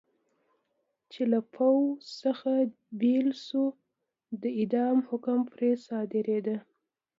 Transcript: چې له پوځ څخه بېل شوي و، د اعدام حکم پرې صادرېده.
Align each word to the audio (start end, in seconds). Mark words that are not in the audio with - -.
چې 1.11 1.21
له 1.31 1.39
پوځ 1.55 1.93
څخه 2.21 2.51
بېل 2.99 3.29
شوي 3.45 3.61
و، 3.73 3.77
د 4.41 4.43
اعدام 4.59 4.97
حکم 5.09 5.39
پرې 5.51 5.71
صادرېده. 5.87 6.57